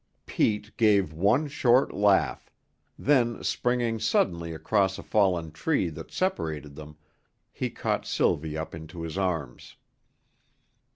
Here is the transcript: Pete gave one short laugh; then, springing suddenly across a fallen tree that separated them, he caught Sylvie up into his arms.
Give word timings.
Pete 0.25 0.75
gave 0.77 1.13
one 1.13 1.47
short 1.47 1.93
laugh; 1.93 2.49
then, 2.97 3.43
springing 3.43 3.99
suddenly 3.99 4.51
across 4.51 4.97
a 4.97 5.03
fallen 5.03 5.51
tree 5.51 5.89
that 5.89 6.11
separated 6.11 6.73
them, 6.73 6.97
he 7.51 7.69
caught 7.69 8.07
Sylvie 8.07 8.57
up 8.57 8.73
into 8.73 9.03
his 9.03 9.15
arms. 9.15 9.75